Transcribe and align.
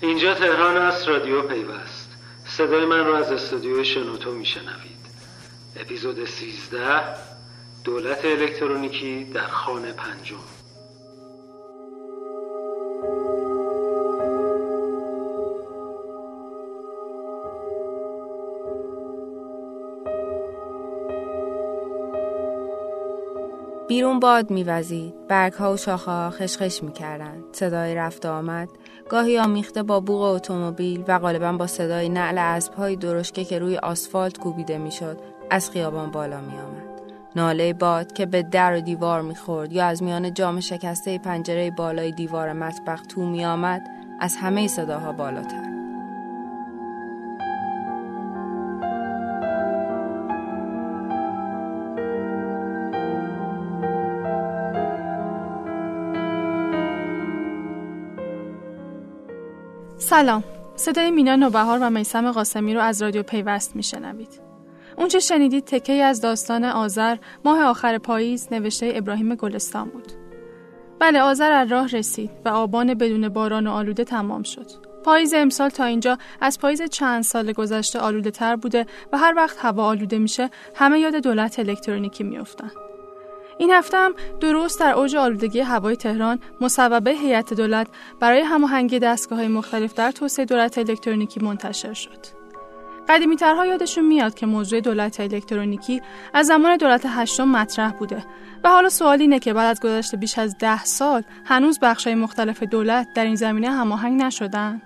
اینجا 0.00 0.34
تهران 0.34 0.76
است 0.76 1.08
رادیو 1.08 1.42
پیوست. 1.42 2.10
صدای 2.44 2.84
من 2.84 3.06
رو 3.06 3.14
از 3.14 3.32
استودیو 3.32 3.84
شنوتو 3.84 4.32
میشنوید. 4.32 5.04
اپیزود 5.76 6.24
13 6.24 7.00
دولت 7.84 8.24
الکترونیکی 8.24 9.24
در 9.24 9.48
خانه 9.48 9.92
پنجم. 9.92 10.63
بیرون 23.88 24.20
باد 24.20 24.50
میوزید. 24.50 25.14
برگ 25.28 25.52
ها 25.52 25.72
و 25.72 25.76
شاخه 25.76 26.10
ها 26.10 26.30
خشخش 26.30 26.82
می‌کردند. 26.82 27.44
صدای 27.52 27.94
رفت 27.94 28.26
آمد. 28.26 28.68
گاهی 29.08 29.38
آمیخته 29.38 29.82
با 29.82 30.00
بوغ 30.00 30.20
اتومبیل 30.20 31.04
و 31.08 31.18
غالبا 31.18 31.52
با 31.52 31.66
صدای 31.66 32.08
نعل 32.08 32.38
اسبهای 32.38 32.96
درشکه 32.96 33.44
که 33.44 33.58
روی 33.58 33.76
آسفالت 33.76 34.38
کوبیده 34.38 34.78
می‌شد 34.78 35.18
از 35.50 35.70
خیابان 35.70 36.10
بالا 36.10 36.40
میآمد. 36.40 37.02
ناله 37.36 37.72
باد 37.72 38.12
که 38.12 38.26
به 38.26 38.42
در 38.42 38.76
و 38.76 38.80
دیوار 38.80 39.22
می‌خورد 39.22 39.72
یا 39.72 39.86
از 39.86 40.02
میان 40.02 40.34
جام 40.34 40.60
شکسته 40.60 41.18
پنجره 41.18 41.70
بالای 41.70 42.12
دیوار 42.12 42.52
مطبخ 42.52 43.06
تو 43.06 43.22
میآمد 43.22 43.82
از 44.20 44.36
همه 44.36 44.66
صداها 44.66 45.12
بالاتر. 45.12 45.73
سلام. 60.14 60.44
صدای 60.76 61.10
مینا 61.10 61.36
نوبهار 61.36 61.78
و 61.82 61.90
میسم 61.90 62.32
قاسمی 62.32 62.74
رو 62.74 62.80
از 62.80 63.02
رادیو 63.02 63.22
پیوست 63.22 63.76
میشنوید. 63.76 64.40
اونچه 64.98 65.18
شنیدید 65.20 65.64
تکه 65.64 65.92
از 65.92 66.20
داستان 66.20 66.64
آذر 66.64 67.16
ماه 67.44 67.62
آخر 67.62 67.98
پاییز 67.98 68.48
نوشته 68.50 68.92
ابراهیم 68.94 69.34
گلستان 69.34 69.88
بود. 69.88 70.12
بله 70.98 71.20
آذر 71.20 71.52
از 71.52 71.72
راه 71.72 71.88
رسید 71.88 72.30
و 72.44 72.48
آبان 72.48 72.94
بدون 72.94 73.28
باران 73.28 73.66
و 73.66 73.70
آلوده 73.70 74.04
تمام 74.04 74.42
شد. 74.42 74.66
پاییز 75.04 75.34
امسال 75.34 75.68
تا 75.68 75.84
اینجا 75.84 76.18
از 76.40 76.58
پاییز 76.58 76.82
چند 76.82 77.22
سال 77.22 77.52
گذشته 77.52 77.98
آلوده 77.98 78.30
تر 78.30 78.56
بوده 78.56 78.86
و 79.12 79.18
هر 79.18 79.34
وقت 79.36 79.56
هوا 79.60 79.84
آلوده 79.84 80.18
میشه 80.18 80.50
همه 80.74 81.00
یاد 81.00 81.14
دولت 81.14 81.58
الکترونیکی 81.58 82.24
میافتند 82.24 82.72
این 83.58 83.70
هفته 83.70 83.96
هم 83.96 84.14
درست 84.40 84.80
در 84.80 84.92
اوج 84.92 85.16
آلودگی 85.16 85.60
هوای 85.60 85.96
تهران 85.96 86.38
مصوبه 86.60 87.10
هیئت 87.10 87.54
دولت 87.54 87.86
برای 88.20 88.40
هماهنگی 88.40 88.98
دستگاه 88.98 89.38
های 89.38 89.48
مختلف 89.48 89.94
در 89.94 90.10
توسعه 90.10 90.44
دولت 90.44 90.78
الکترونیکی 90.78 91.40
منتشر 91.40 91.92
شد. 91.92 92.44
قدیمی 93.08 93.36
ترها 93.36 93.66
یادشون 93.66 94.06
میاد 94.06 94.34
که 94.34 94.46
موضوع 94.46 94.80
دولت 94.80 95.20
الکترونیکی 95.20 96.02
از 96.34 96.46
زمان 96.46 96.76
دولت 96.76 97.02
هشتم 97.06 97.48
مطرح 97.48 97.92
بوده 97.92 98.24
و 98.64 98.68
حالا 98.68 98.88
سوال 98.88 99.20
اینه 99.20 99.38
که 99.38 99.52
بعد 99.52 99.70
از 99.70 99.80
گذشته 99.80 100.16
بیش 100.16 100.38
از 100.38 100.58
ده 100.58 100.84
سال 100.84 101.22
هنوز 101.44 101.78
های 102.04 102.14
مختلف 102.14 102.62
دولت 102.62 103.08
در 103.14 103.24
این 103.24 103.34
زمینه 103.34 103.70
هماهنگ 103.70 104.22
نشدن؟ 104.22 104.82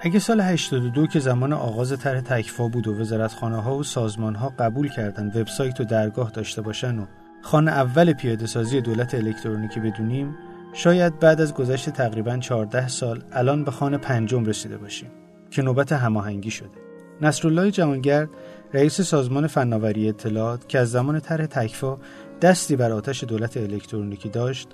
اگه 0.00 0.18
سال 0.18 0.40
82 0.40 1.06
که 1.06 1.20
زمان 1.20 1.52
آغاز 1.52 1.98
طرح 1.98 2.20
تکفا 2.20 2.68
بود 2.68 2.88
و 2.88 2.94
وزارتخانه 3.00 3.56
ها 3.56 3.76
و 3.76 3.82
سازمان 3.82 4.34
ها 4.34 4.52
قبول 4.58 4.88
کردن 4.88 5.26
وبسایت 5.26 5.80
و 5.80 5.84
درگاه 5.84 6.30
داشته 6.30 6.62
باشن 6.62 6.98
و 6.98 7.06
خان 7.42 7.68
اول 7.68 8.12
پیاده 8.12 8.46
سازی 8.46 8.80
دولت 8.80 9.14
الکترونیکی 9.14 9.80
بدونیم 9.80 10.36
شاید 10.72 11.18
بعد 11.18 11.40
از 11.40 11.54
گذشت 11.54 11.90
تقریبا 11.90 12.36
14 12.36 12.88
سال 12.88 13.22
الان 13.32 13.64
به 13.64 13.70
خان 13.70 13.96
پنجم 13.96 14.44
رسیده 14.44 14.76
باشیم 14.76 15.10
که 15.50 15.62
نوبت 15.62 15.92
هماهنگی 15.92 16.50
شده. 16.50 16.90
نصرالله 17.22 17.70
جوانگرد 17.70 18.28
رئیس 18.74 19.00
سازمان 19.00 19.46
فناوری 19.46 20.08
اطلاعات 20.08 20.68
که 20.68 20.78
از 20.78 20.90
زمان 20.90 21.20
طرح 21.20 21.46
تکفا 21.46 21.98
دستی 22.42 22.76
بر 22.76 22.92
آتش 22.92 23.24
دولت 23.24 23.56
الکترونیکی 23.56 24.28
داشت 24.28 24.68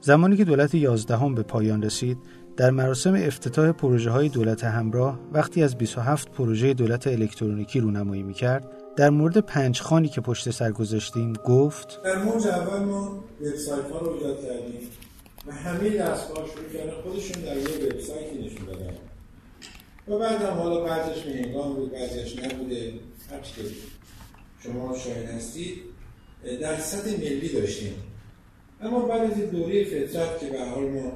زمانی 0.00 0.36
که 0.36 0.44
دولت 0.44 0.74
یازدهم 0.74 1.34
به 1.34 1.42
پایان 1.42 1.82
رسید 1.82 2.18
در 2.56 2.70
مراسم 2.70 3.14
افتتاح 3.14 3.72
پروژه 3.72 4.10
های 4.10 4.28
دولت 4.28 4.64
همراه 4.64 5.20
وقتی 5.32 5.62
از 5.62 5.78
27 5.78 6.30
پروژه 6.30 6.74
دولت 6.74 7.06
الکترونیکی 7.06 7.80
رونمایی 7.80 8.22
می‌کرد 8.22 8.81
در 8.96 9.10
مورد 9.10 9.38
پنج 9.38 9.80
خانی 9.80 10.08
که 10.08 10.20
پشت 10.20 10.50
سر 10.50 10.72
گذاشتیم 10.72 11.32
گفت 11.32 12.02
در 12.04 12.22
موج 12.22 12.46
اول 12.46 12.78
ما 12.78 13.24
وبسایت 13.40 13.90
ها 13.90 13.98
رو 13.98 14.12
ایجاد 14.12 14.42
کردیم 14.42 14.88
و 15.46 15.52
همه 15.52 15.90
دستگاه 15.90 16.46
شروع 16.46 16.68
کردن 16.72 17.02
خودشون 17.02 17.42
در 17.42 17.56
یه 17.56 17.86
وبسایتی 17.86 18.38
نشون 18.44 18.66
دادن. 18.66 18.94
و 20.08 20.18
بعد 20.18 20.42
هم 20.42 20.58
حالا 20.58 20.80
بعضش 20.80 21.22
به 21.22 21.32
هنگام 21.32 21.74
بود 21.74 21.92
بعضش 21.92 22.38
نبوده. 22.38 22.92
هرچی 23.30 23.52
که 23.56 23.68
شما 24.62 24.98
شاید 24.98 25.28
هستید 25.28 25.78
در 26.60 26.76
سطح 26.76 27.10
ملی 27.10 27.48
داشتیم. 27.48 27.94
اما 28.80 29.00
بعد 29.00 29.30
از 29.30 29.50
دوره 29.50 29.84
فطرت 29.84 30.40
که 30.40 30.46
به 30.46 30.64
حال 30.64 30.90
ما 30.90 31.12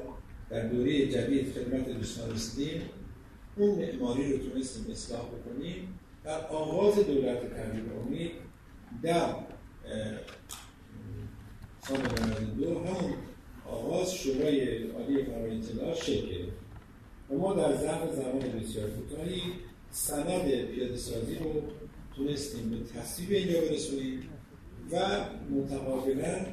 در 0.49 0.67
دوره 0.67 1.07
جدید 1.07 1.53
خدمت 1.53 1.89
دوستان 1.89 2.31
رسیدیم 2.31 2.81
اون 3.57 3.69
معماری 3.69 4.33
رو 4.33 4.37
تونستیم 4.37 4.85
اصلاح 4.91 5.21
بکنیم. 5.21 5.96
در 6.27 6.47
آغاز 6.47 6.95
دولت 6.95 7.37
امید 8.05 8.31
در 9.03 9.35
سال 11.87 11.97
92 11.97 12.79
همون 12.79 13.13
آغاز 13.65 14.13
شورای 14.13 14.83
عالی 14.83 15.23
فرای 15.23 15.57
اطلاعات 15.57 16.03
شکل 16.03 16.45
و 17.29 17.37
ما 17.37 17.53
در 17.53 17.77
ظرف 17.77 18.15
زمان 18.15 18.39
بسیار 18.39 18.89
کوتاهی 18.89 19.41
سند 19.91 20.61
پیاده 20.61 20.97
سازی 20.97 21.35
رو 21.35 21.63
تونستیم 22.15 22.69
به 22.69 22.99
تصویب 22.99 23.31
اینجا 23.31 23.61
برسونیم 23.61 24.29
و 24.91 24.99
متقابلا 25.49 26.45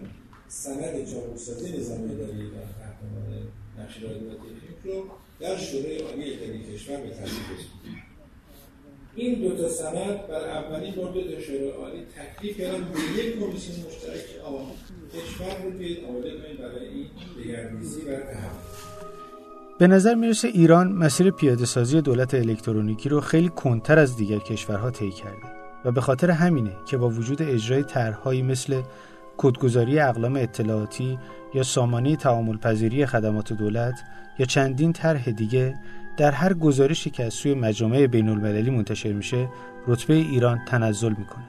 سند 0.49 1.11
چاپوسازی 1.11 1.79
نظام 1.79 2.05
اداری 2.05 2.51
در 2.51 2.65
قهرمان 2.79 3.49
نقش 3.79 4.03
رادیو 4.03 4.31
رو 4.85 5.05
در 5.41 5.57
شورای 5.57 5.99
عالی 5.99 6.35
اداری 6.35 6.75
کشور 6.75 6.97
به 6.97 7.11
تصویب 7.11 7.45
رسوندیم. 7.45 8.04
این 9.17 9.35
دو 9.41 9.57
تا 9.57 9.69
سند 9.69 10.27
بر 10.29 10.49
اولین 10.49 10.95
بار 10.95 11.13
تا 11.13 11.41
شورای 11.41 11.71
عالی 11.71 12.03
تکلیف 12.17 12.59
کردن 12.59 12.79
به 12.79 13.23
یک 13.25 13.41
کمیسیون 13.41 13.87
مشترک 13.87 14.45
آن 14.45 14.67
کشور 15.15 15.65
رو 15.65 15.71
بیاید 15.79 15.99
آماده 16.09 16.31
کنید 16.31 16.59
برای 16.59 16.89
این 16.89 17.07
دگردیسی 17.45 18.01
و 18.01 18.17
به 19.79 19.87
نظر 19.87 20.15
می‌رسه 20.15 20.49
ایران 20.49 20.93
مسیر 20.93 21.31
پیاده 21.31 21.65
سازی 21.65 22.01
دولت 22.01 22.35
الکترونیکی 22.35 23.09
رو 23.09 23.21
خیلی 23.21 23.49
کنتر 23.49 23.99
از 23.99 24.17
دیگر 24.17 24.39
کشورها 24.39 24.91
طی 24.91 25.11
کرده 25.11 25.47
و 25.85 25.93
به 25.93 26.01
خاطر 26.01 26.31
همینه 26.31 26.73
که 26.87 26.97
با 26.97 27.09
وجود 27.09 27.43
اجرای 27.43 27.83
طرحهایی 27.83 28.43
مثل 28.43 28.83
کدگذاری 29.37 30.01
اقلام 30.01 30.37
اطلاعاتی 30.37 31.19
یا 31.55 31.63
سامانه 31.63 32.17
تعامل 32.17 32.57
پذیری 32.57 33.07
خدمات 33.07 33.53
دولت 33.53 33.95
یا 34.39 34.47
چندین 34.47 34.93
طرح 34.93 35.31
دیگه 35.31 35.75
در 36.17 36.31
هر 36.31 36.55
گزارشی 36.55 37.11
که 37.11 37.25
از 37.25 37.35
سوی 37.35 37.55
مجامع 37.55 38.07
بین 38.07 38.29
المللی 38.29 38.71
منتشر 38.71 39.13
میشه 39.13 39.49
رتبه 39.87 40.15
ایران 40.15 40.61
تنزل 40.67 41.15
می‌کنه. 41.19 41.45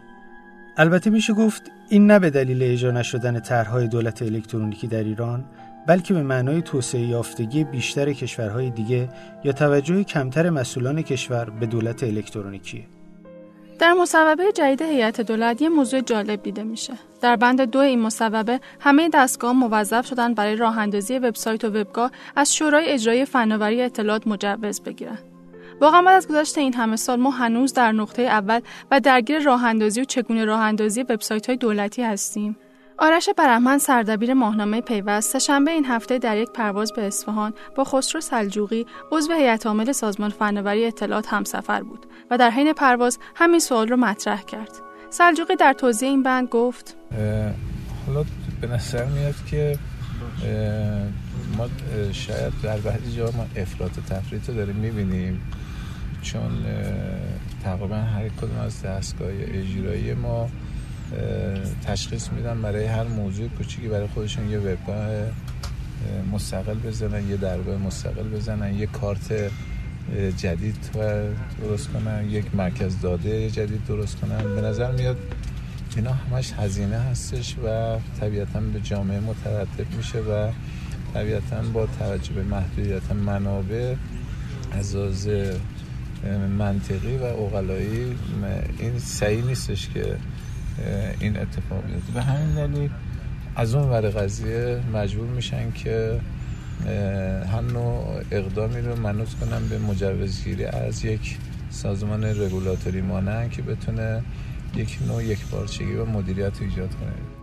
البته 0.78 1.10
میشه 1.10 1.34
گفت 1.34 1.72
این 1.90 2.08
نه 2.08 2.20
به 2.20 2.30
دلیل 2.30 2.64
اجرا 2.64 2.92
نشدن 2.92 3.40
طرحهای 3.40 3.88
دولت 3.88 4.22
الکترونیکی 4.22 4.88
در 4.88 5.04
ایران 5.04 5.46
بلکه 5.88 6.14
به 6.14 6.24
معنای 6.24 6.62
توسعه 6.62 7.02
یافتگی 7.02 7.64
بیشتر 7.64 8.14
کشورهای 8.14 8.70
دیگه 8.70 9.10
یا 9.44 9.52
توجه 9.52 10.04
کمتر 10.04 10.50
مسئولان 10.50 11.02
کشور 11.02 11.50
به 11.50 11.66
دولت 11.66 12.04
الکترونیکیه. 12.04 12.84
در 13.80 13.94
مصوبه 13.94 14.52
جدید 14.52 14.82
هیئت 14.82 15.22
دولت 15.22 15.62
یه 15.62 15.70
موضوع 15.70 16.02
جالب 16.02 16.44
دیده 16.44 16.64
میشه. 16.64 16.94
در 17.22 17.36
بند 17.36 17.62
دو 17.62 17.80
این 17.80 18.02
مصوبه 18.02 18.60
همه 18.80 19.10
دستگاه 19.10 19.54
موظف 19.54 20.08
شدن 20.08 20.34
برای 20.34 20.56
راه 20.56 20.78
اندازی 20.78 21.18
وبسایت 21.18 21.64
و 21.64 21.68
وبگاه 21.68 22.12
از 22.36 22.56
شورای 22.56 22.86
اجرایی 22.86 23.26
فناوری 23.26 23.82
اطلاعات 23.82 24.28
مجوز 24.28 24.82
بگیرن. 24.82 25.18
واقعا 25.82 26.02
بعد 26.02 26.18
از 26.18 26.28
گذشت 26.28 26.58
این 26.58 26.74
همه 26.74 26.96
سال 26.96 27.20
ما 27.20 27.30
هنوز 27.30 27.74
در 27.74 27.92
نقطه 27.92 28.22
اول 28.22 28.62
و 28.92 29.00
درگیر 29.00 29.40
راه 29.40 29.66
اندازی 29.66 30.02
و 30.02 30.04
چگونه 30.04 30.46
راه 30.46 30.60
اندازی 30.60 31.02
وبسایت 31.02 31.48
های 31.48 31.58
دولتی 31.58 32.04
هستیم. 32.04 32.58
آرش 32.98 33.30
برهمن 33.38 33.78
سردبیر 33.78 34.34
ماهنامه 34.34 34.82
پیوست 34.82 35.32
سهشنبه 35.32 35.72
این 35.72 35.86
هفته 35.86 36.18
در 36.18 36.38
یک 36.38 36.50
پرواز 36.50 36.94
به 36.94 37.08
اصفهان 37.08 37.54
با 37.76 37.84
خسرو 37.84 38.22
سلجوقی 38.22 38.86
عضو 39.12 39.34
هیئت 39.34 39.66
عامل 39.66 39.92
سازمان 39.92 40.30
فناوری 40.30 40.86
اطلاعات 40.86 41.34
همسفر 41.34 41.84
بود 41.84 42.06
و 42.32 42.38
در 42.38 42.50
حین 42.50 42.74
پرواز 42.74 43.20
همین 43.36 43.60
سوال 43.60 43.88
رو 43.88 43.98
مطرح 43.98 44.42
کرد. 44.42 44.72
سلجوقی 45.10 45.56
در 45.56 45.74
توضیح 45.74 46.10
این 46.10 46.24
بند 46.24 46.48
گفت 46.48 46.98
حالا 48.08 48.26
به 48.62 48.68
نظر 48.68 49.06
میاد 49.06 49.36
که 49.48 49.78
ما 51.58 51.68
شاید 52.12 52.54
در 52.64 52.78
بعضی 52.78 53.18
جا 53.18 53.26
ما 53.26 53.46
افراط 53.56 53.92
تفریط 54.10 54.50
داریم 54.52 54.76
می‌بینیم 54.76 55.42
چون 56.22 56.66
تقریبا 57.64 57.96
هر 57.96 58.30
کدوم 58.30 58.60
از 58.60 58.82
دستگاه 58.82 59.30
اجرایی 59.32 60.14
ما 60.14 60.50
تشخیص 61.86 62.30
میدن 62.32 62.62
برای 62.62 62.86
هر 62.86 63.04
موضوع 63.04 63.48
کوچیکی 63.48 63.88
برای 63.88 64.08
خودشون 64.08 64.50
یه 64.50 64.60
وبگاه 64.60 65.08
مستقل 66.32 66.74
بزنن 66.74 67.30
یه 67.30 67.38
درگاه 67.38 67.78
مستقل 67.78 68.24
بزنن 68.24 68.74
یه 68.74 68.86
کارت 68.86 69.52
جدید 70.38 70.76
درست 71.62 71.90
کنن 71.90 72.30
یک 72.30 72.56
مرکز 72.56 73.02
داده 73.02 73.50
جدید 73.50 73.86
درست 73.86 74.18
کنن. 74.20 74.56
به 74.56 74.62
نظر 74.62 74.92
میاد 74.92 75.18
اینا 75.96 76.14
همش 76.14 76.54
هزینه 76.54 76.98
هستش 77.00 77.56
و 77.66 77.98
طبیعتا 78.20 78.60
به 78.60 78.80
جامعه 78.80 79.20
مترتب 79.20 79.96
میشه 79.98 80.20
و 80.20 80.52
طبیعتا 81.14 81.62
با 81.74 81.88
توجه 82.00 82.34
به 82.34 82.44
محدودیت 82.44 83.12
منابع 83.12 83.96
از 84.72 84.96
منطقی 86.58 87.18
و 87.18 87.24
اقلایی 87.24 88.16
این 88.80 89.00
سعی 89.00 89.42
نیستش 89.42 89.90
که 89.90 90.18
این 91.20 91.38
اتفاق 91.38 91.86
بیفته. 91.86 92.12
به 92.14 92.22
همین 92.22 92.68
دلیل 92.68 92.90
از 93.56 93.76
اون 93.76 93.90
ور 93.90 94.10
قضیه 94.10 94.80
مجبور 94.94 95.28
میشن 95.28 95.72
که 95.72 96.20
هم 97.54 97.68
نوع 97.74 98.22
اقدامی 98.32 98.82
رو 98.82 98.96
منوط 98.96 99.30
کنن 99.34 99.68
به 99.68 99.78
مجوزگیری 99.78 100.66
از 100.66 101.06
یک 101.06 101.38
سازمان 101.70 102.24
رگولاتوری 102.24 103.02
مانند 103.02 103.52
که 103.52 103.62
بتونه 103.62 104.24
یک 104.76 104.98
نوع 105.08 105.24
یک 105.24 105.40
بارچگی 105.52 105.94
و 105.94 106.06
مدیریت 106.06 106.62
ایجاد 106.62 106.96
کنه. 106.96 107.35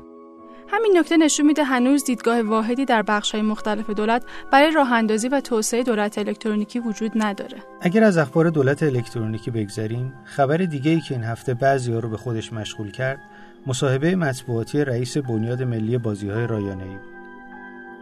همین 0.75 0.99
نکته 0.99 1.17
نشون 1.17 1.47
میده 1.47 1.65
هنوز 1.65 2.05
دیدگاه 2.05 2.43
واحدی 2.43 2.85
در 2.85 3.05
های 3.33 3.43
مختلف 3.43 3.91
دولت 3.91 4.23
برای 4.53 4.71
راه 4.71 4.93
اندازی 4.93 5.29
و 5.29 5.41
توسعه 5.41 5.83
دولت 5.83 6.19
الکترونیکی 6.19 6.79
وجود 6.79 7.13
نداره. 7.15 7.59
اگر 7.81 8.05
از 8.05 8.19
اخبار 8.19 8.51
دولت 8.51 8.83
الکترونیکی 8.83 9.51
بگذریم، 9.51 10.13
خبر 10.25 10.57
دیگه 10.57 10.91
ای 10.91 11.01
که 11.01 11.15
این 11.15 11.25
هفته 11.25 11.55
بعضی 11.55 11.93
ها 11.93 11.99
رو 11.99 12.09
به 12.09 12.17
خودش 12.17 12.53
مشغول 12.53 12.91
کرد، 12.91 13.21
مصاحبه 13.67 14.17
مطبوعاتی 14.17 14.85
رئیس 14.85 15.17
بنیاد 15.17 15.63
ملی 15.63 15.99
بازی 15.99 16.29
های 16.29 16.47
رایانه 16.47 16.83
ای 16.83 16.91
بود. 16.91 17.13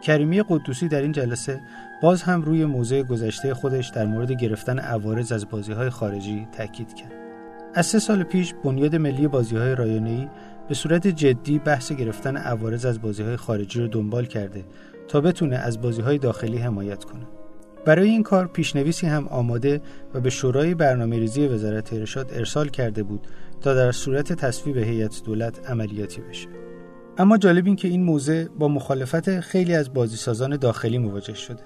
کریمی 0.02 0.43
قدوسی 0.49 0.88
در 0.88 1.02
این 1.02 1.12
جلسه 1.12 1.61
باز 2.02 2.23
هم 2.23 2.43
روی 2.43 2.64
موضع 2.64 3.02
گذشته 3.02 3.55
خودش 3.55 3.88
در 3.88 4.06
مورد 4.06 4.32
گرفتن 4.32 4.78
عوارض 4.78 5.32
از 5.32 5.50
بازی 5.50 5.73
های 5.73 5.90
خارجی 5.90 6.49
تاکید 6.52 6.94
کرد. 6.94 7.12
از 7.75 7.87
سه 7.87 7.99
سال 7.99 8.23
پیش 8.23 8.55
بنیاد 8.64 8.96
ملی 8.96 9.28
بازی 9.28 9.56
های 9.56 9.75
رایانه 9.75 10.28
به 10.70 10.76
صورت 10.76 11.06
جدی 11.06 11.58
بحث 11.58 11.93
گرفتن 11.93 12.37
عوارض 12.37 12.84
از 12.84 13.02
بازی 13.02 13.22
های 13.22 13.37
خارجی 13.37 13.81
رو 13.81 13.88
دنبال 13.88 14.26
کرده 14.26 14.64
تا 15.08 15.20
بتونه 15.20 15.56
از 15.56 15.81
بازی 15.81 16.02
های 16.02 16.19
داخلی 16.19 16.58
حمایت 16.58 17.05
کنه. 17.05 17.26
برای 17.84 18.08
این 18.08 18.22
کار 18.22 18.46
پیشنویسی 18.46 19.06
هم 19.06 19.28
آماده 19.28 19.81
و 20.14 20.20
به 20.20 20.31
شورای 20.31 20.75
برنامه 20.75 21.19
ریزی 21.19 21.46
وزارت 21.46 21.93
ارشاد 21.93 22.31
ارسال 22.34 22.69
کرده 22.69 23.02
بود 23.02 23.26
تا 23.61 23.75
در 23.75 23.93
صورت 23.93 24.32
تصویب 24.32 24.76
هیئت 24.76 25.22
دولت 25.25 25.70
عملیاتی 25.70 26.20
بشه. 26.20 26.49
اما 27.19 27.38
جالب 27.38 27.66
این 27.66 27.76
که 27.76 27.88
این 27.88 28.02
موضع 28.02 28.44
با 28.58 28.69
مخالفت 28.69 29.40
خیلی 29.40 29.75
از 29.75 29.93
بازیسازان 29.93 30.56
داخلی 30.56 30.99
مواجه 30.99 31.34
شده. 31.34 31.62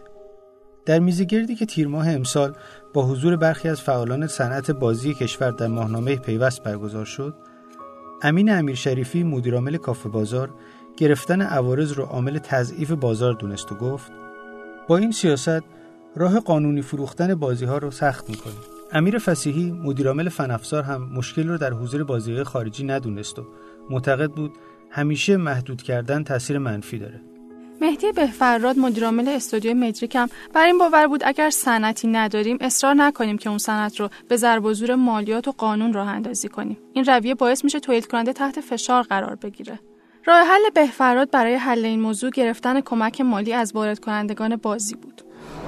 در 0.86 0.98
میزگردی 0.98 1.54
که 1.54 1.66
تیر 1.66 1.88
ماه 1.88 2.08
امسال 2.08 2.52
با 2.94 3.06
حضور 3.06 3.36
برخی 3.36 3.68
از 3.68 3.80
فعالان 3.80 4.26
صنعت 4.26 4.70
بازی 4.70 5.14
کشور 5.14 5.50
در 5.50 5.66
ماهنامه 5.66 6.16
پیوست 6.16 6.62
برگزار 6.62 7.04
شد، 7.04 7.34
امین 8.22 8.52
امیر 8.52 8.74
شریفی 8.74 9.22
مدیرعامل 9.22 9.76
کافه 9.76 10.08
بازار 10.08 10.50
گرفتن 10.96 11.42
عوارض 11.42 11.92
رو 11.92 12.04
عامل 12.04 12.38
تضعیف 12.38 12.90
بازار 12.90 13.32
دونست 13.32 13.72
و 13.72 13.74
گفت 13.74 14.12
با 14.88 14.96
این 14.96 15.12
سیاست 15.12 15.62
راه 16.16 16.40
قانونی 16.40 16.82
فروختن 16.82 17.34
بازی 17.34 17.64
ها 17.64 17.78
رو 17.78 17.90
سخت 17.90 18.30
می‌کنیم. 18.30 18.56
امیر 18.92 19.18
فسیحی 19.18 19.72
مدیرعامل 19.72 20.28
فنافزار 20.28 20.82
هم 20.82 21.02
مشکل 21.02 21.48
رو 21.48 21.58
در 21.58 21.72
حضور 21.72 22.04
بازی 22.04 22.42
خارجی 22.42 22.84
ندونست 22.84 23.38
و 23.38 23.46
معتقد 23.90 24.30
بود 24.30 24.52
همیشه 24.90 25.36
محدود 25.36 25.82
کردن 25.82 26.24
تاثیر 26.24 26.58
منفی 26.58 26.98
داره. 26.98 27.20
مهدی 27.80 28.12
بهفراد 28.12 28.78
مدیرعامل 28.78 29.28
استودیو 29.28 29.74
مدریک 29.74 30.16
هم 30.16 30.28
بر 30.52 30.66
این 30.66 30.78
باور 30.78 31.06
بود 31.06 31.22
اگر 31.24 31.50
صنعتی 31.50 32.08
نداریم 32.08 32.58
اصرار 32.60 32.94
نکنیم 32.94 33.38
که 33.38 33.48
اون 33.48 33.58
صنعت 33.58 34.00
رو 34.00 34.08
به 34.28 34.36
ضرب 34.36 34.72
زور 34.72 34.94
مالیات 34.94 35.48
و 35.48 35.52
قانون 35.52 35.92
راه 35.92 36.08
اندازی 36.08 36.48
کنیم. 36.48 36.78
این 36.92 37.04
رویه 37.04 37.34
باعث 37.34 37.64
میشه 37.64 37.80
تولید 37.80 38.06
کننده 38.06 38.32
تحت 38.32 38.60
فشار 38.60 39.02
قرار 39.02 39.34
بگیره. 39.34 39.80
راه 40.24 40.46
حل 40.46 40.70
بهفراد 40.74 41.30
برای 41.30 41.54
حل 41.54 41.84
این 41.84 42.00
موضوع 42.00 42.30
گرفتن 42.30 42.80
کمک 42.80 43.20
مالی 43.20 43.52
از 43.52 43.72
وارد 43.74 43.98
کنندگان 43.98 44.56
بازی 44.56 44.94
بود. 44.94 45.13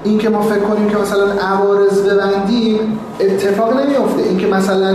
این 0.05 0.19
که 0.19 0.29
ما 0.29 0.43
فکر 0.43 0.61
کنیم 0.61 0.89
که 0.89 0.97
مثلا 0.97 1.27
عوارض 1.43 2.03
ببندیم 2.03 2.99
اتفاق 3.21 3.81
نمیفته 3.81 4.23
این 4.23 4.39
که 4.39 4.47
مثلا 4.47 4.95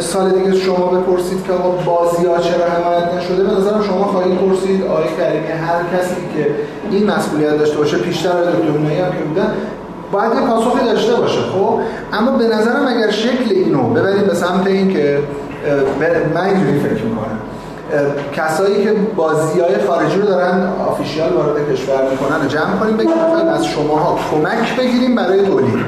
سال 0.00 0.30
دیگه 0.30 0.56
شما 0.56 0.86
بپرسید 0.86 1.44
که 1.46 1.52
آقا 1.52 1.70
بازی 1.70 2.26
ها 2.26 2.38
چرا 2.38 2.64
حمایت 2.64 3.14
نشده 3.14 3.44
به 3.44 3.52
نظرم 3.52 3.82
شما 3.82 4.04
خواهید 4.04 4.38
پرسید. 4.38 4.84
آقای 4.84 5.04
کریمی 5.18 5.46
هر 5.46 5.98
کسی 5.98 6.14
که 6.36 6.54
این 6.90 7.10
مسئولیت 7.10 7.58
داشته 7.58 7.76
باشه 7.76 7.96
پیشتر 7.96 8.28
از 8.28 8.46
دکتر 8.46 9.04
هم 9.04 9.12
که 9.12 9.24
بودن 9.28 9.52
باید 10.12 10.32
یه 10.34 10.40
پاسخی 10.40 10.84
داشته 10.84 11.14
باشه 11.14 11.40
خب؟ 11.40 11.80
اما 12.12 12.30
به 12.30 12.44
نظرم 12.44 12.86
اگر 12.86 13.10
شکل 13.10 13.50
اینو 13.50 13.90
ببریم 13.90 14.22
به 14.22 14.34
سمت 14.34 14.66
این 14.66 14.92
که 14.92 15.18
من 16.34 16.44
اینجوری 16.44 16.78
فکر 16.78 17.04
می‌کنم. 17.04 17.38
کسایی 18.32 18.84
که 18.84 18.92
بازی 18.92 19.60
های 19.60 19.78
خارجی 19.86 20.20
رو 20.20 20.26
دارن 20.26 20.72
آفیشیال 20.88 21.32
وارد 21.32 21.72
کشور 21.72 22.10
می‌کنن 22.10 22.48
جمع 22.48 22.76
کنیم 22.76 22.96
بگیم 22.96 23.12
از 23.54 23.66
شماها 23.66 24.18
کمک 24.30 24.76
بگیریم 24.76 25.14
برای 25.14 25.42
تولید. 25.46 25.84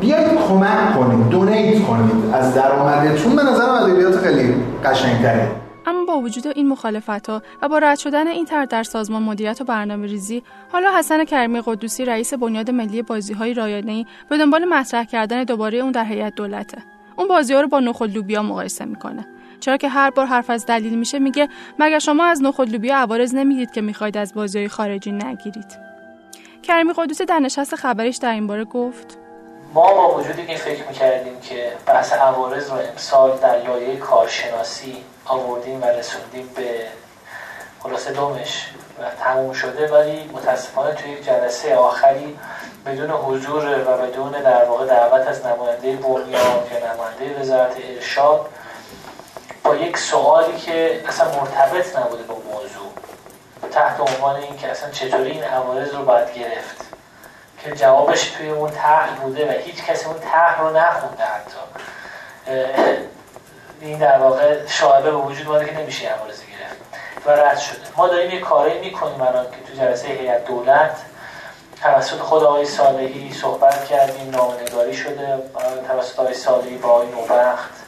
بیایید 0.00 0.38
کمک 0.48 0.94
کنید 0.98 1.28
دونیت 1.28 1.84
کنید 1.86 2.34
از 2.34 2.54
درآمدتون. 2.54 3.36
به 3.36 3.42
نظرم 3.42 3.70
ادبیات 3.70 4.16
خیلی 4.16 4.54
قشنگتره. 4.84 5.50
اما 5.86 6.04
با 6.04 6.18
وجود 6.18 6.46
این 6.46 6.68
مخالفت 6.68 7.30
ها 7.30 7.42
و 7.62 7.68
با 7.68 7.78
رد 7.78 7.98
شدن 7.98 8.26
این 8.26 8.44
طرح 8.44 8.64
در 8.64 8.82
سازمان 8.82 9.22
مدیریت 9.22 9.60
و 9.60 9.64
برنامه 9.64 10.06
ریزی 10.06 10.42
حالا 10.72 10.90
حسن 10.98 11.24
کریمی 11.24 11.62
قدوسی 11.66 12.04
رئیس 12.04 12.34
بنیاد 12.34 12.70
ملی 12.70 13.02
بازی 13.02 13.34
های 13.34 13.54
رایانه 13.54 14.06
به 14.30 14.38
دنبال 14.38 14.64
مطرح 14.64 15.04
کردن 15.04 15.44
دوباره 15.44 15.78
اون 15.78 15.92
در 15.92 16.04
هیئت 16.04 16.34
دولته. 16.34 16.78
اون 17.16 17.28
بازی 17.28 17.54
ها 17.54 17.60
رو 17.60 17.68
با 17.68 17.80
نخل 17.80 18.10
لوبیا 18.10 18.42
مقایسه 18.42 18.84
می‌کنه. 18.84 19.26
چرا 19.60 19.76
که 19.76 19.88
هر 19.88 20.10
بار 20.10 20.26
حرف 20.26 20.50
از 20.50 20.66
دلیل 20.66 20.98
میشه 20.98 21.18
میگه 21.18 21.48
مگر 21.78 21.98
شما 21.98 22.24
از 22.24 22.42
نخود 22.42 22.70
لوبیا 22.70 22.96
عوارض 22.96 23.34
نمی‌دید 23.34 23.70
که 23.70 23.80
می‌خواید 23.80 24.16
از 24.16 24.34
بازی 24.34 24.68
خارجی 24.68 25.12
نگیرید؟ 25.12 25.78
کریمی 26.62 26.92
قدوسی 26.96 27.24
در 27.24 27.38
نشست 27.38 27.74
خبریش 27.74 28.16
در 28.16 28.32
این 28.32 28.46
باره 28.46 28.64
گفت 28.64 29.18
ما 29.74 29.94
با 29.94 30.18
وجودی 30.18 30.46
که 30.46 30.56
فکر 30.56 30.88
می‌کردیم 30.88 31.40
که 31.40 31.72
بحث 31.86 32.12
عوارض 32.12 32.70
رو 32.70 32.76
امسال 32.76 33.38
در 33.38 33.62
لایه 33.62 33.96
کارشناسی 33.96 34.96
آوردیم 35.24 35.82
و 35.82 35.84
رسوندیم 35.84 36.48
به 36.56 36.86
خلاصه 37.80 38.12
دومش 38.12 38.70
و 38.98 39.02
تموم 39.24 39.52
شده 39.52 39.88
ولی 39.92 40.30
متاسفانه 40.32 40.94
توی 40.94 41.20
جلسه 41.22 41.76
آخری 41.76 42.38
بدون 42.86 43.10
حضور 43.10 43.84
و 43.86 44.06
بدون 44.06 44.32
در 44.32 44.64
واقع 44.64 44.86
دعوت 44.86 45.26
از 45.26 45.46
نماینده 45.46 45.92
بنیاد 45.92 46.68
یا 46.72 46.94
نماینده 46.94 47.40
وزارت 47.40 47.76
ارشاد 47.94 48.46
یک 49.76 49.98
سوالی 49.98 50.56
که 50.56 51.04
اصلا 51.08 51.26
مرتبط 51.40 51.98
نبوده 51.98 52.22
با 52.22 52.34
موضوع 52.34 52.92
تحت 53.70 54.00
عنوان 54.00 54.36
این 54.36 54.56
که 54.56 54.68
اصلا 54.68 54.90
چطوری 54.90 55.30
این 55.30 55.44
عوارض 55.44 55.94
رو 55.94 56.04
باید 56.04 56.34
گرفت 56.34 56.76
که 57.64 57.72
جوابش 57.72 58.30
توی 58.30 58.50
اون 58.50 58.70
طرح 58.70 59.14
بوده 59.14 59.48
و 59.48 59.62
هیچ 59.62 59.84
کسی 59.84 60.06
اون 60.06 60.18
طرح 60.18 60.60
رو 60.60 60.76
نخونده 60.76 61.22
حتی. 61.22 61.58
این 63.80 63.98
در 63.98 64.18
واقع 64.18 64.66
شاهبه 64.66 65.10
به 65.10 65.16
وجود 65.16 65.48
اومده 65.48 65.64
که 65.64 65.78
نمیشه 65.78 66.08
عوارض 66.08 66.40
گرفت 66.40 66.76
و 67.26 67.30
رد 67.30 67.58
شده. 67.58 67.78
ما 67.96 68.08
داریم 68.08 68.30
یه 68.30 68.40
کاری 68.40 68.78
می‌کنیم 68.78 69.22
الان 69.22 69.44
که 69.44 69.72
تو 69.72 69.82
جلسه 69.82 70.08
هیئت 70.08 70.44
دولت 70.44 70.96
توسط 71.82 72.18
خود 72.18 72.44
آقای 72.44 72.64
صالحی 72.64 73.32
صحبت 73.32 73.84
کردیم 73.84 74.30
نامنگاری 74.30 74.94
شده 74.94 75.38
توسط 75.88 76.18
آقای 76.18 76.34
صالحی 76.34 76.76
با 76.76 76.88
آقای 76.88 77.06
نوبخت. 77.06 77.87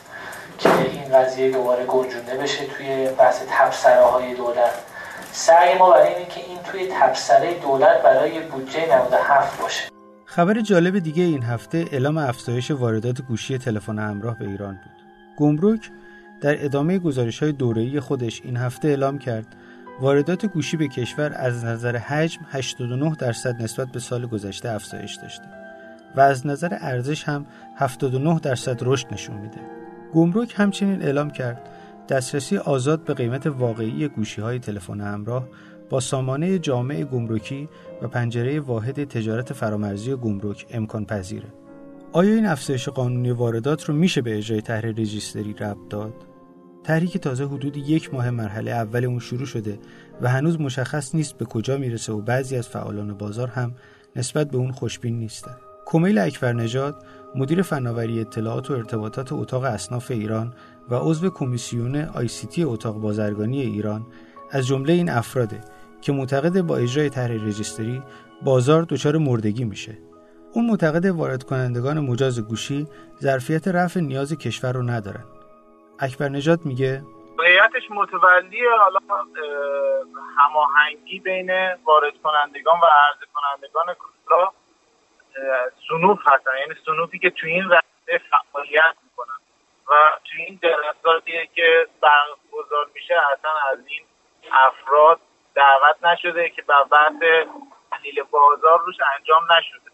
که 0.61 0.69
این 0.93 1.13
قضیه 1.19 1.51
دوباره 1.51 1.85
گنجونده 1.85 2.37
بشه 2.37 2.67
توی 2.67 3.09
بحث 3.19 3.43
تبصره 3.51 4.05
های 4.05 4.35
دولت 4.35 4.73
سعی 5.33 5.79
ما 5.79 5.91
برای 5.91 6.15
اینه 6.15 6.27
که 6.27 6.41
این 6.49 6.59
توی 6.59 6.89
تبصره 6.93 7.55
دولت 7.55 8.03
برای 8.03 8.41
بودجه 8.41 8.97
97 8.97 9.61
باشه 9.61 9.91
خبر 10.25 10.61
جالب 10.61 10.99
دیگه 10.99 11.23
این 11.23 11.43
هفته 11.43 11.85
اعلام 11.93 12.19
افزایش 12.19 12.71
واردات 12.71 13.23
گوشی 13.23 13.59
تلفن 13.59 13.99
همراه 13.99 14.39
به 14.39 14.45
ایران 14.45 14.73
بود. 14.75 15.07
گمرک 15.37 15.91
در 16.41 16.65
ادامه 16.65 16.99
گزارش 16.99 17.43
های 17.43 17.53
دوره‌ای 17.53 18.01
خودش 18.01 18.41
این 18.45 18.57
هفته 18.57 18.89
اعلام 18.89 19.19
کرد 19.19 19.47
واردات 20.01 20.47
گوشی 20.47 20.77
به 20.77 20.89
کشور 20.89 21.33
از 21.37 21.65
نظر 21.65 21.97
حجم 21.97 22.41
89 22.51 23.15
درصد 23.15 23.63
نسبت 23.63 23.89
به 23.89 23.99
سال 23.99 24.27
گذشته 24.27 24.71
افزایش 24.71 25.15
داشته 25.15 25.45
و 26.17 26.21
از 26.21 26.47
نظر 26.47 26.77
ارزش 26.81 27.25
هم 27.25 27.47
79 27.77 28.41
درصد 28.41 28.79
رشد 28.83 29.07
نشون 29.13 29.37
میده. 29.37 29.80
گمرک 30.15 30.55
همچنین 30.57 31.03
اعلام 31.03 31.31
کرد 31.31 31.69
دسترسی 32.09 32.57
آزاد 32.57 33.05
به 33.05 33.15
قیمت 33.15 33.47
واقعی 33.47 34.09
گوشی 34.09 34.41
های 34.41 34.59
تلفن 34.59 35.01
همراه 35.01 35.49
با 35.91 36.01
سامانه 36.01 36.59
جامع 36.59 37.05
گمرکی 37.05 37.69
و 38.03 38.09
پنجره 38.09 38.61
واحد 38.61 39.05
تجارت 39.05 39.53
فرامرزی 39.53 40.15
گمرک 40.15 40.67
امکان 40.71 41.05
پذیره. 41.05 41.49
آیا 42.13 42.35
این 42.35 42.47
افزایش 42.47 42.89
قانونی 42.89 43.31
واردات 43.31 43.85
رو 43.85 43.95
میشه 43.95 44.21
به 44.21 44.39
اجرای 44.39 44.61
طرح 44.61 44.87
رجیستری 44.87 45.53
ربط 45.53 45.89
داد؟ 45.91 46.15
طرحی 46.83 47.07
که 47.07 47.19
تازه 47.19 47.45
حدود 47.45 47.77
یک 47.77 48.15
ماه 48.15 48.31
مرحله 48.31 48.71
اول 48.71 49.05
اون 49.05 49.19
شروع 49.19 49.47
شده 49.47 49.79
و 50.23 50.29
هنوز 50.29 50.61
مشخص 50.61 51.15
نیست 51.15 51.39
به 51.39 51.45
کجا 51.45 51.77
می‌رسه 51.77 52.13
و 52.13 52.21
بعضی 52.21 52.57
از 52.57 52.69
فعالان 52.69 53.15
بازار 53.15 53.49
هم 53.49 53.75
نسبت 54.17 54.51
به 54.51 54.57
اون 54.57 54.73
خوشبین 54.73 55.19
نیستن. 55.19 55.57
کمیل 55.87 56.19
اکبر 56.19 56.53
نژاد 56.53 57.05
مدیر 57.35 57.63
فناوری 57.63 58.21
اطلاعات 58.21 58.71
و 58.71 58.75
ارتباطات 58.75 59.33
اتاق 59.33 59.65
اصناف 59.65 60.11
ایران 60.11 60.55
و 60.89 60.95
عضو 60.95 61.31
کمیسیون 61.31 61.97
آیسیتی 61.97 62.65
اتاق 62.65 62.95
بازرگانی 62.97 63.61
ایران 63.61 64.07
از 64.51 64.67
جمله 64.67 64.93
این 64.93 65.11
افراده 65.11 65.61
که 66.03 66.13
معتقد 66.13 66.61
با 66.61 66.77
اجرای 66.77 67.11
طرح 67.11 67.33
رجیستری 67.33 68.03
بازار 68.45 68.83
دچار 68.83 69.17
مردگی 69.17 69.65
میشه. 69.65 69.99
اون 70.53 70.67
معتقد 70.67 71.07
وارد 71.07 71.43
کنندگان 71.43 72.01
مجاز 72.01 72.49
گوشی 72.49 72.87
ظرفیت 73.21 73.69
رفع 73.69 74.01
نیاز 74.01 74.33
کشور 74.33 74.73
رو 74.73 74.83
ندارن. 74.83 75.25
اکبر 75.99 76.29
نجات 76.29 76.67
میگه 76.67 77.03
واقعیتش 77.39 77.91
متولی 77.91 78.59
حالا 78.81 78.99
هماهنگی 80.37 81.21
بین 81.21 81.51
وارد 81.85 82.13
کنندگان 82.23 82.75
و 82.75 82.87
عرضه 82.87 83.27
کنندگان 83.35 83.87
کالا 84.27 84.51
سنوف 85.89 86.19
هستن. 86.27 86.51
یعنی 86.61 86.75
سنوفی 86.87 87.19
که 87.19 87.31
تو 87.31 87.47
این 87.47 87.65
رسته 87.71 88.21
فعالیت 88.31 88.95
می‌کنن. 89.03 89.39
و 89.89 89.93
تو 90.25 90.31
این 90.39 90.61
جلساتیه 90.63 91.49
که 91.55 91.87
برگزار 92.01 92.87
میشه 92.95 93.15
اصلا 93.33 93.51
از 93.73 93.79
این 93.87 94.03
افراد 94.53 95.21
دعوت 95.55 96.05
نشده 96.05 96.49
که 96.49 96.63
بر 96.63 96.83
بحث 96.83 97.47
تحلیل 97.91 98.23
بازار 98.31 98.81
روش 98.87 98.97
انجام 99.19 99.43
نشده. 99.53 99.91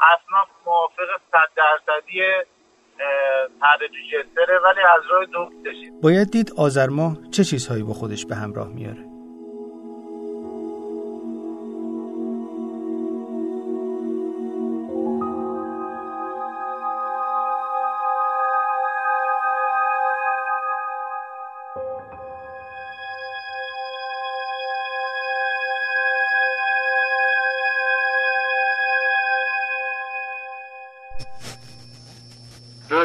اصناف 0.00 0.48
موافق 0.66 1.20
صد 1.32 1.50
درصدی 1.56 2.22
ولی 4.64 4.80
از 4.80 5.02
راه 5.10 5.50
باید 6.02 6.30
دید 6.30 6.52
آذر 6.58 6.86
ماه 6.86 7.16
چه 7.30 7.44
چیزهایی 7.44 7.82
با 7.82 7.92
خودش 7.92 8.26
به 8.26 8.34
همراه 8.34 8.68
میاره. 8.68 9.11